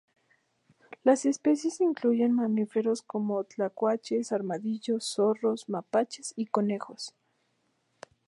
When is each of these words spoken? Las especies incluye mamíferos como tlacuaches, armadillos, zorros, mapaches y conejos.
Las 1.03 1.25
especies 1.27 1.79
incluye 1.79 2.27
mamíferos 2.27 3.03
como 3.03 3.43
tlacuaches, 3.43 4.31
armadillos, 4.31 5.05
zorros, 5.05 5.69
mapaches 5.69 6.33
y 6.35 6.47
conejos. 6.47 7.13